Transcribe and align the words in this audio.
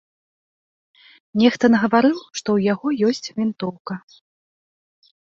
Нехта 1.41 1.67
нагаварыў, 1.73 2.15
што 2.21 2.39
ў 2.39 2.59
яго 2.73 2.87
ёсць 3.11 3.27
вінтоўка. 3.37 3.93